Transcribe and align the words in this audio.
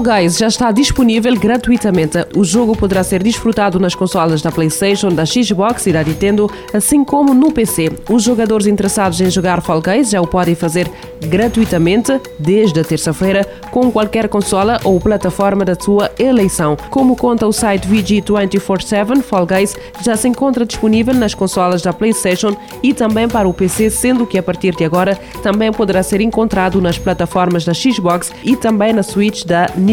Fall 0.00 0.20
Guys 0.20 0.38
já 0.38 0.46
está 0.46 0.72
disponível 0.72 1.38
gratuitamente. 1.38 2.18
O 2.34 2.42
jogo 2.42 2.74
poderá 2.74 3.04
ser 3.04 3.22
desfrutado 3.22 3.78
nas 3.78 3.94
consolas 3.94 4.40
da 4.40 4.50
PlayStation, 4.50 5.10
da 5.10 5.26
Xbox 5.26 5.86
e 5.86 5.92
da 5.92 6.02
Nintendo, 6.02 6.50
assim 6.72 7.04
como 7.04 7.34
no 7.34 7.52
PC. 7.52 7.92
Os 8.08 8.22
jogadores 8.22 8.66
interessados 8.66 9.20
em 9.20 9.30
jogar 9.30 9.60
Fall 9.60 9.82
Guys 9.82 10.10
já 10.10 10.20
o 10.22 10.26
podem 10.26 10.54
fazer 10.54 10.90
gratuitamente 11.20 12.18
desde 12.38 12.80
a 12.80 12.84
terça-feira 12.84 13.46
com 13.70 13.92
qualquer 13.92 14.26
consola 14.28 14.80
ou 14.84 14.98
plataforma 14.98 15.66
da 15.66 15.74
sua 15.78 16.10
eleição. 16.18 16.78
Como 16.88 17.14
conta 17.14 17.46
o 17.46 17.52
site 17.52 17.86
VG247, 17.86 19.20
Fall 19.20 19.46
Guys 19.46 19.76
já 20.02 20.16
se 20.16 20.26
encontra 20.28 20.64
disponível 20.64 21.14
nas 21.14 21.34
consolas 21.34 21.82
da 21.82 21.92
PlayStation 21.92 22.56
e 22.82 22.94
também 22.94 23.28
para 23.28 23.46
o 23.46 23.52
PC, 23.52 23.90
sendo 23.90 24.26
que 24.26 24.38
a 24.38 24.42
partir 24.42 24.74
de 24.74 24.84
agora 24.84 25.18
também 25.42 25.70
poderá 25.70 26.02
ser 26.02 26.22
encontrado 26.22 26.80
nas 26.80 26.96
plataformas 26.96 27.66
da 27.66 27.74
Xbox 27.74 28.32
e 28.42 28.56
também 28.56 28.94
na 28.94 29.02
Switch 29.02 29.44
da 29.44 29.66
Nintendo. 29.76 29.89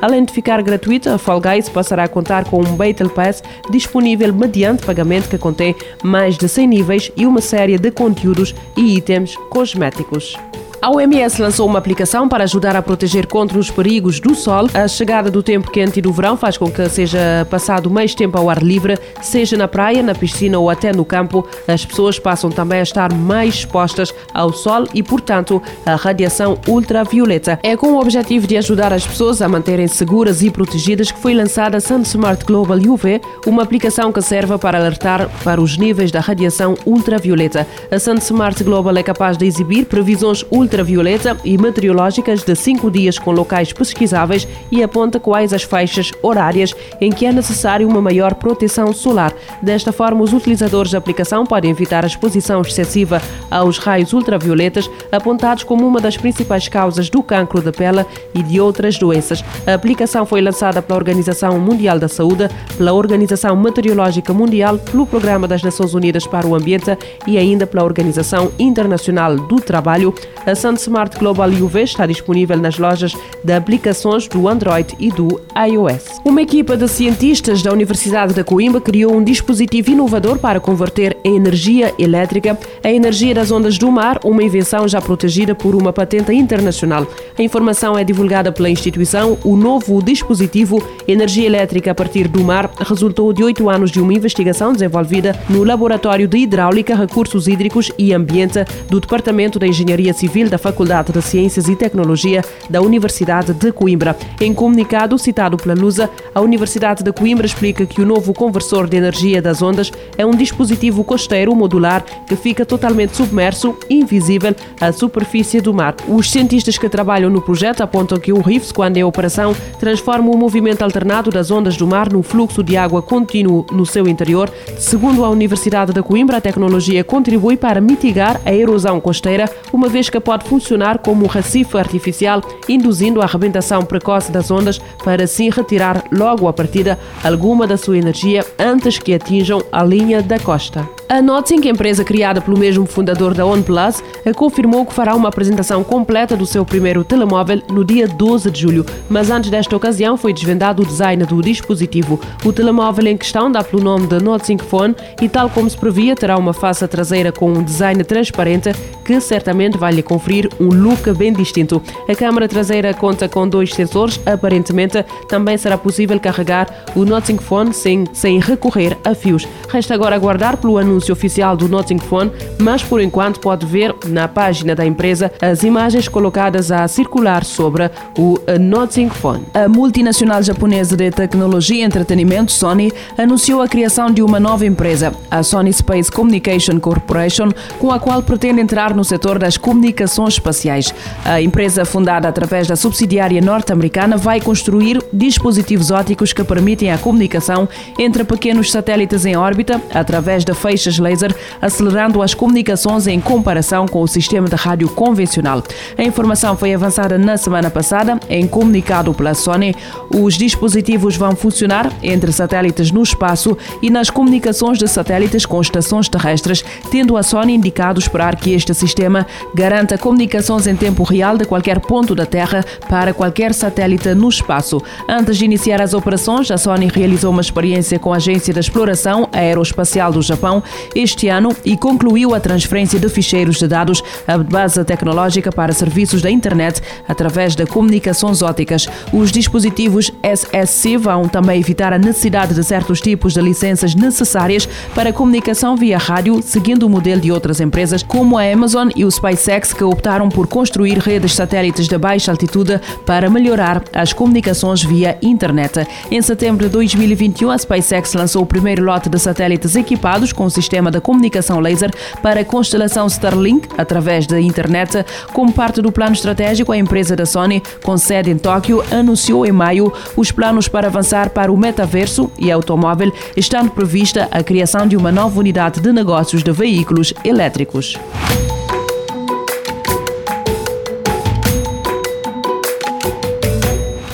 Além 0.00 0.24
de 0.24 0.32
ficar 0.32 0.62
gratuita, 0.62 1.14
a 1.14 1.18
Fall 1.18 1.40
Guys 1.40 1.68
passará 1.68 2.04
a 2.04 2.08
contar 2.08 2.44
com 2.44 2.60
um 2.60 2.76
Battle 2.76 3.10
Pass 3.10 3.42
disponível 3.70 4.32
mediante 4.32 4.84
pagamento 4.84 5.28
que 5.28 5.38
contém 5.38 5.74
mais 6.02 6.36
de 6.36 6.48
100 6.48 6.66
níveis 6.66 7.12
e 7.16 7.26
uma 7.26 7.40
série 7.40 7.78
de 7.78 7.90
conteúdos 7.90 8.54
e 8.76 8.96
itens 8.96 9.36
cosméticos. 9.50 10.36
A 10.82 10.90
OMS 10.90 11.40
lançou 11.40 11.68
uma 11.68 11.78
aplicação 11.78 12.28
para 12.28 12.42
ajudar 12.42 12.74
a 12.74 12.82
proteger 12.82 13.28
contra 13.28 13.56
os 13.56 13.70
perigos 13.70 14.18
do 14.18 14.34
sol. 14.34 14.66
A 14.74 14.88
chegada 14.88 15.30
do 15.30 15.40
tempo 15.40 15.70
quente 15.70 16.00
e 16.00 16.02
do 16.02 16.12
verão 16.12 16.36
faz 16.36 16.58
com 16.58 16.68
que 16.68 16.88
seja 16.88 17.46
passado 17.48 17.88
mais 17.88 18.16
tempo 18.16 18.36
ao 18.36 18.50
ar 18.50 18.60
livre, 18.60 18.98
seja 19.22 19.56
na 19.56 19.68
praia, 19.68 20.02
na 20.02 20.12
piscina 20.12 20.58
ou 20.58 20.68
até 20.68 20.92
no 20.92 21.04
campo. 21.04 21.46
As 21.68 21.84
pessoas 21.84 22.18
passam 22.18 22.50
também 22.50 22.80
a 22.80 22.82
estar 22.82 23.12
mais 23.14 23.54
expostas 23.54 24.12
ao 24.34 24.52
sol 24.52 24.88
e, 24.92 25.04
portanto, 25.04 25.62
à 25.86 25.94
radiação 25.94 26.58
ultravioleta. 26.66 27.60
É 27.62 27.76
com 27.76 27.92
o 27.92 28.00
objetivo 28.00 28.48
de 28.48 28.56
ajudar 28.56 28.92
as 28.92 29.06
pessoas 29.06 29.40
a 29.40 29.48
manterem 29.48 29.86
seguras 29.86 30.42
e 30.42 30.50
protegidas 30.50 31.12
que 31.12 31.20
foi 31.20 31.32
lançada 31.32 31.76
a 31.76 31.80
Sun 31.80 32.00
Smart 32.00 32.44
Global 32.44 32.78
UV, 32.78 33.20
uma 33.46 33.62
aplicação 33.62 34.10
que 34.10 34.20
serve 34.20 34.58
para 34.58 34.78
alertar 34.78 35.30
para 35.44 35.62
os 35.62 35.78
níveis 35.78 36.10
da 36.10 36.18
radiação 36.18 36.74
ultravioleta. 36.84 37.68
A 37.88 38.00
Sun 38.00 38.14
Smart 38.14 38.64
Global 38.64 38.96
é 38.96 39.02
capaz 39.04 39.38
de 39.38 39.46
exibir 39.46 39.86
previsões 39.86 40.42
ultravioleta 40.50 40.71
ultravioleta 40.72 41.36
e 41.44 41.58
meteorológicas 41.58 42.42
de 42.42 42.56
cinco 42.56 42.90
dias 42.90 43.18
com 43.18 43.30
locais 43.30 43.74
pesquisáveis 43.74 44.48
e 44.70 44.82
aponta 44.82 45.20
quais 45.20 45.52
as 45.52 45.62
faixas 45.62 46.10
horárias 46.22 46.74
em 46.98 47.12
que 47.12 47.26
é 47.26 47.32
necessário 47.32 47.86
uma 47.86 48.00
maior 48.00 48.34
proteção 48.34 48.90
solar. 48.90 49.34
Desta 49.60 49.92
forma, 49.92 50.24
os 50.24 50.32
utilizadores 50.32 50.92
da 50.92 50.98
aplicação 50.98 51.44
podem 51.44 51.70
evitar 51.70 52.04
a 52.04 52.06
exposição 52.06 52.62
excessiva 52.62 53.20
aos 53.50 53.76
raios 53.76 54.14
ultravioletas, 54.14 54.90
apontados 55.10 55.62
como 55.62 55.86
uma 55.86 56.00
das 56.00 56.16
principais 56.16 56.68
causas 56.68 57.10
do 57.10 57.22
cancro 57.22 57.60
da 57.60 57.70
pele 57.70 58.06
e 58.34 58.42
de 58.42 58.58
outras 58.58 58.96
doenças. 58.96 59.44
A 59.66 59.74
aplicação 59.74 60.24
foi 60.24 60.40
lançada 60.40 60.80
pela 60.80 60.98
Organização 60.98 61.60
Mundial 61.60 61.98
da 61.98 62.08
Saúde, 62.08 62.48
pela 62.78 62.94
Organização 62.94 63.54
Meteorológica 63.56 64.32
Mundial, 64.32 64.78
pelo 64.78 65.06
Programa 65.06 65.46
das 65.46 65.62
Nações 65.62 65.92
Unidas 65.92 66.26
para 66.26 66.46
o 66.46 66.54
Ambiente 66.54 66.96
e 67.26 67.36
ainda 67.36 67.66
pela 67.66 67.84
Organização 67.84 68.50
Internacional 68.58 69.36
do 69.36 69.56
Trabalho. 69.56 70.14
A 70.46 70.61
Sun 70.62 70.74
Smart 70.74 71.18
Global 71.18 71.48
UV 71.48 71.82
está 71.82 72.06
disponível 72.06 72.56
nas 72.56 72.78
lojas 72.78 73.16
de 73.42 73.52
aplicações 73.52 74.28
do 74.28 74.46
Android 74.46 74.94
e 74.96 75.10
do 75.10 75.40
iOS. 75.56 76.20
Uma 76.24 76.40
equipa 76.40 76.76
de 76.76 76.86
cientistas 76.86 77.62
da 77.62 77.72
Universidade 77.72 78.32
de 78.32 78.44
Coimbra 78.44 78.80
criou 78.80 79.12
um 79.12 79.24
dispositivo 79.24 79.90
inovador 79.90 80.38
para 80.38 80.60
converter 80.60 81.16
em 81.24 81.34
energia 81.34 81.92
elétrica 81.98 82.56
a 82.84 82.92
energia 82.92 83.34
das 83.34 83.50
ondas 83.50 83.76
do 83.76 83.90
mar, 83.90 84.20
uma 84.22 84.40
invenção 84.40 84.86
já 84.86 85.00
protegida 85.00 85.52
por 85.52 85.74
uma 85.74 85.92
patente 85.92 86.32
internacional. 86.32 87.08
A 87.36 87.42
informação 87.42 87.98
é 87.98 88.04
divulgada 88.04 88.52
pela 88.52 88.70
instituição. 88.70 89.36
O 89.42 89.56
novo 89.56 90.00
dispositivo 90.00 90.80
Energia 91.08 91.44
Elétrica 91.44 91.90
a 91.90 91.94
partir 91.94 92.28
do 92.28 92.44
mar 92.44 92.70
resultou 92.78 93.32
de 93.32 93.42
oito 93.42 93.68
anos 93.68 93.90
de 93.90 94.00
uma 94.00 94.14
investigação 94.14 94.72
desenvolvida 94.72 95.36
no 95.50 95.64
Laboratório 95.64 96.28
de 96.28 96.38
Hidráulica, 96.38 96.94
Recursos 96.94 97.48
Hídricos 97.48 97.90
e 97.98 98.14
Ambiente 98.14 98.64
do 98.88 99.00
Departamento 99.00 99.58
da 99.58 99.66
Engenharia 99.66 100.12
Civil 100.12 100.51
da 100.52 100.58
Faculdade 100.58 101.12
de 101.12 101.22
Ciências 101.22 101.66
e 101.66 101.74
Tecnologia 101.74 102.44
da 102.68 102.82
Universidade 102.82 103.54
de 103.54 103.72
Coimbra. 103.72 104.14
Em 104.38 104.52
comunicado 104.52 105.18
citado 105.18 105.56
pela 105.56 105.74
Lusa, 105.74 106.10
a 106.34 106.42
Universidade 106.42 107.02
de 107.02 107.10
Coimbra 107.10 107.46
explica 107.46 107.86
que 107.86 108.02
o 108.02 108.06
novo 108.06 108.34
conversor 108.34 108.86
de 108.86 108.98
energia 108.98 109.40
das 109.40 109.62
ondas 109.62 109.90
é 110.18 110.26
um 110.26 110.32
dispositivo 110.32 111.02
costeiro 111.04 111.56
modular 111.56 112.04
que 112.26 112.36
fica 112.36 112.66
totalmente 112.66 113.16
submerso, 113.16 113.74
invisível 113.88 114.54
à 114.78 114.92
superfície 114.92 115.58
do 115.58 115.72
mar. 115.72 115.96
Os 116.06 116.30
cientistas 116.30 116.76
que 116.76 116.86
trabalham 116.86 117.30
no 117.30 117.40
projeto 117.40 117.80
apontam 117.80 118.18
que 118.18 118.30
o 118.30 118.42
RIFS, 118.42 118.72
quando 118.72 118.98
em 118.98 119.04
operação, 119.04 119.56
transforma 119.80 120.30
o 120.30 120.36
movimento 120.36 120.82
alternado 120.82 121.30
das 121.30 121.50
ondas 121.50 121.78
do 121.78 121.86
mar 121.86 122.12
num 122.12 122.22
fluxo 122.22 122.62
de 122.62 122.76
água 122.76 123.00
contínuo 123.00 123.64
no 123.72 123.86
seu 123.86 124.06
interior. 124.06 124.52
Segundo 124.76 125.24
a 125.24 125.30
Universidade 125.30 125.94
de 125.94 126.02
Coimbra, 126.02 126.36
a 126.36 126.40
tecnologia 126.42 127.02
contribui 127.02 127.56
para 127.56 127.80
mitigar 127.80 128.38
a 128.44 128.52
erosão 128.52 129.00
costeira, 129.00 129.50
uma 129.72 129.88
vez 129.88 130.10
que 130.10 130.20
pode 130.20 130.41
funcionar 130.42 130.98
como 130.98 131.24
um 131.24 131.28
recife 131.28 131.78
artificial, 131.78 132.42
induzindo 132.68 133.20
a 133.20 133.24
arrebentação 133.24 133.82
precoce 133.82 134.30
das 134.30 134.50
ondas 134.50 134.78
para 135.02 135.24
assim 135.24 135.48
retirar 135.48 136.04
logo 136.12 136.48
à 136.48 136.52
partida 136.52 136.98
alguma 137.24 137.66
da 137.66 137.76
sua 137.76 137.96
energia 137.96 138.44
antes 138.58 138.98
que 138.98 139.14
atinjam 139.14 139.62
a 139.72 139.82
linha 139.82 140.22
da 140.22 140.38
costa. 140.38 141.01
A 141.12 141.20
Notzing, 141.20 141.68
empresa 141.68 142.02
criada 142.02 142.40
pelo 142.40 142.58
mesmo 142.58 142.86
fundador 142.86 143.34
da 143.34 143.44
OnePlus, 143.44 144.02
confirmou 144.34 144.86
que 144.86 144.94
fará 144.94 145.14
uma 145.14 145.28
apresentação 145.28 145.84
completa 145.84 146.34
do 146.34 146.46
seu 146.46 146.64
primeiro 146.64 147.04
telemóvel 147.04 147.60
no 147.68 147.84
dia 147.84 148.08
12 148.08 148.50
de 148.50 148.62
julho, 148.62 148.86
mas 149.10 149.30
antes 149.30 149.50
desta 149.50 149.76
ocasião 149.76 150.16
foi 150.16 150.32
desvendado 150.32 150.82
o 150.82 150.86
design 150.86 151.22
do 151.26 151.42
dispositivo. 151.42 152.18
O 152.46 152.50
telemóvel 152.50 153.08
em 153.08 153.18
questão 153.18 153.52
dá 153.52 153.62
pelo 153.62 153.82
nome 153.82 154.06
de 154.06 154.24
Note 154.24 154.56
Phone 154.56 154.96
e, 155.20 155.28
tal 155.28 155.50
como 155.50 155.68
se 155.68 155.76
previa, 155.76 156.16
terá 156.16 156.38
uma 156.38 156.54
face 156.54 156.88
traseira 156.88 157.30
com 157.30 157.52
um 157.52 157.62
design 157.62 158.02
transparente 158.04 158.72
que 159.04 159.20
certamente 159.20 159.76
vai 159.76 159.92
lhe 159.92 160.02
conferir 160.02 160.48
um 160.58 160.68
look 160.68 161.12
bem 161.12 161.34
distinto. 161.34 161.82
A 162.08 162.14
câmara 162.14 162.48
traseira 162.48 162.94
conta 162.94 163.28
com 163.28 163.46
dois 163.46 163.74
sensores, 163.74 164.18
aparentemente 164.24 165.04
também 165.28 165.58
será 165.58 165.76
possível 165.76 166.18
carregar 166.18 166.86
o 166.96 167.04
Note 167.04 167.36
Phone 167.36 167.74
sem, 167.74 168.06
sem 168.14 168.40
recorrer 168.40 168.96
a 169.04 169.14
fios. 169.14 169.46
Resta 169.68 169.92
agora 169.92 170.16
aguardar 170.16 170.56
pelo 170.56 170.78
anúncio 170.78 171.01
anúncio 171.02 171.12
oficial 171.12 171.56
do 171.56 171.68
Notting 171.68 171.98
Phone, 171.98 172.30
mas 172.58 172.82
por 172.82 173.00
enquanto 173.00 173.40
pode 173.40 173.66
ver 173.66 173.94
na 174.06 174.28
página 174.28 174.74
da 174.74 174.86
empresa 174.86 175.32
as 175.40 175.64
imagens 175.64 176.06
colocadas 176.06 176.70
a 176.70 176.86
circular 176.86 177.44
sobre 177.44 177.90
o 178.16 178.38
Notting 178.60 179.08
Phone. 179.08 179.44
A 179.52 179.68
multinacional 179.68 180.42
japonesa 180.42 180.96
de 180.96 181.10
tecnologia 181.10 181.82
e 181.82 181.82
entretenimento 181.82 182.52
Sony 182.52 182.92
anunciou 183.18 183.60
a 183.60 183.68
criação 183.68 184.10
de 184.10 184.22
uma 184.22 184.38
nova 184.38 184.64
empresa, 184.64 185.12
a 185.30 185.42
Sony 185.42 185.72
Space 185.72 186.10
Communication 186.10 186.78
Corporation, 186.78 187.50
com 187.78 187.90
a 187.90 187.98
qual 187.98 188.22
pretende 188.22 188.60
entrar 188.60 188.94
no 188.94 189.04
setor 189.04 189.38
das 189.38 189.56
comunicações 189.56 190.34
espaciais. 190.34 190.94
A 191.24 191.42
empresa, 191.42 191.84
fundada 191.84 192.28
através 192.28 192.68
da 192.68 192.76
subsidiária 192.76 193.40
norte-americana, 193.40 194.16
vai 194.16 194.40
construir 194.40 195.02
dispositivos 195.12 195.90
óticos 195.90 196.32
que 196.32 196.44
permitem 196.44 196.92
a 196.92 196.98
comunicação 196.98 197.68
entre 197.98 198.22
pequenos 198.22 198.70
satélites 198.70 199.26
em 199.26 199.36
órbita 199.36 199.80
através 199.92 200.44
de 200.44 200.54
feixes 200.54 200.91
laser, 200.98 201.34
acelerando 201.60 202.22
as 202.22 202.34
comunicações 202.34 203.06
em 203.06 203.20
comparação 203.20 203.86
com 203.86 204.02
o 204.02 204.08
sistema 204.08 204.48
de 204.48 204.56
rádio 204.56 204.88
convencional. 204.88 205.62
A 205.96 206.02
informação 206.02 206.56
foi 206.56 206.74
avançada 206.74 207.18
na 207.18 207.36
semana 207.36 207.70
passada 207.70 208.18
em 208.28 208.46
comunicado 208.46 209.12
pela 209.14 209.34
Sony. 209.34 209.74
Os 210.14 210.34
dispositivos 210.34 211.16
vão 211.16 211.34
funcionar 211.34 211.90
entre 212.02 212.32
satélites 212.32 212.90
no 212.90 213.02
espaço 213.02 213.56
e 213.80 213.90
nas 213.90 214.10
comunicações 214.10 214.78
de 214.78 214.88
satélites 214.88 215.46
com 215.46 215.60
estações 215.60 216.08
terrestres, 216.08 216.64
tendo 216.90 217.16
a 217.16 217.22
Sony 217.22 217.54
indicado 217.54 218.00
esperar 218.00 218.36
que 218.36 218.52
este 218.52 218.74
sistema 218.74 219.26
garanta 219.54 219.98
comunicações 219.98 220.66
em 220.66 220.76
tempo 220.76 221.02
real 221.02 221.36
de 221.36 221.44
qualquer 221.44 221.80
ponto 221.80 222.14
da 222.14 222.26
Terra 222.26 222.64
para 222.88 223.14
qualquer 223.14 223.54
satélite 223.54 224.14
no 224.14 224.28
espaço. 224.28 224.80
Antes 225.08 225.38
de 225.38 225.44
iniciar 225.44 225.80
as 225.80 225.94
operações, 225.94 226.50
a 226.50 226.58
Sony 226.58 226.88
realizou 226.92 227.30
uma 227.30 227.40
experiência 227.40 227.98
com 227.98 228.12
a 228.12 228.16
Agência 228.16 228.52
de 228.52 228.60
Exploração 228.60 229.28
Aeroespacial 229.32 230.12
do 230.12 230.22
Japão 230.22 230.62
este 230.94 231.28
ano 231.28 231.54
e 231.64 231.76
concluiu 231.76 232.34
a 232.34 232.40
transferência 232.40 232.98
de 232.98 233.08
ficheiros 233.08 233.58
de 233.58 233.66
dados 233.66 234.02
à 234.26 234.38
base 234.38 234.82
tecnológica 234.84 235.50
para 235.50 235.72
serviços 235.72 236.22
da 236.22 236.30
internet 236.30 236.80
através 237.08 237.54
de 237.54 237.66
comunicações 237.66 238.42
óticas. 238.42 238.88
Os 239.12 239.30
dispositivos 239.30 240.10
SSC 240.22 240.96
vão 240.96 241.28
também 241.28 241.60
evitar 241.60 241.92
a 241.92 241.98
necessidade 241.98 242.54
de 242.54 242.64
certos 242.64 243.00
tipos 243.00 243.32
de 243.32 243.40
licenças 243.40 243.94
necessárias 243.94 244.68
para 244.94 245.12
comunicação 245.12 245.76
via 245.76 245.98
rádio, 245.98 246.40
seguindo 246.42 246.84
o 246.84 246.90
modelo 246.90 247.20
de 247.20 247.32
outras 247.32 247.60
empresas 247.60 248.02
como 248.02 248.38
a 248.38 248.44
Amazon 248.44 248.88
e 248.94 249.04
o 249.04 249.10
SpaceX, 249.10 249.72
que 249.72 249.84
optaram 249.84 250.28
por 250.28 250.46
construir 250.46 250.98
redes 250.98 251.34
satélites 251.34 251.88
de 251.88 251.98
baixa 251.98 252.30
altitude 252.30 252.80
para 253.06 253.30
melhorar 253.30 253.82
as 253.92 254.12
comunicações 254.12 254.82
via 254.82 255.18
internet. 255.22 255.86
Em 256.10 256.20
setembro 256.20 256.66
de 256.66 256.72
2021, 256.72 257.50
a 257.50 257.58
SpaceX 257.58 258.14
lançou 258.14 258.42
o 258.42 258.46
primeiro 258.46 258.84
lote 258.84 259.08
de 259.08 259.18
satélites 259.18 259.76
equipados 259.76 260.32
com 260.32 260.48
sistema 260.62 260.90
de 260.90 261.00
comunicação 261.00 261.60
laser 261.60 261.90
para 262.22 262.40
a 262.40 262.44
constelação 262.44 263.06
Starlink 263.06 263.68
através 263.76 264.26
da 264.26 264.40
internet. 264.40 265.04
Como 265.32 265.52
parte 265.52 265.82
do 265.82 265.92
plano 265.92 266.14
estratégico, 266.14 266.72
a 266.72 266.78
empresa 266.78 267.14
da 267.14 267.26
Sony, 267.26 267.62
com 267.82 267.98
sede 267.98 268.30
em 268.30 268.38
Tóquio, 268.38 268.82
anunciou 268.90 269.44
em 269.44 269.52
maio 269.52 269.92
os 270.16 270.30
planos 270.32 270.68
para 270.68 270.86
avançar 270.86 271.30
para 271.30 271.52
o 271.52 271.56
metaverso 271.56 272.30
e 272.38 272.50
automóvel, 272.50 273.12
estando 273.36 273.70
prevista 273.70 274.28
a 274.30 274.42
criação 274.42 274.86
de 274.86 274.96
uma 274.96 275.12
nova 275.12 275.38
unidade 275.38 275.80
de 275.80 275.92
negócios 275.92 276.42
de 276.42 276.52
veículos 276.52 277.12
elétricos. 277.24 277.98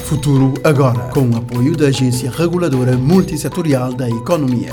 Futuro 0.05 0.55
agora, 0.65 1.11
com 1.11 1.29
o 1.29 1.37
apoio 1.37 1.77
da 1.77 1.89
Agência 1.89 2.31
Reguladora 2.31 2.97
Multissetorial 2.97 3.93
da 3.93 4.09
Economia. 4.09 4.73